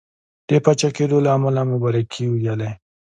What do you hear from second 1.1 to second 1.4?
له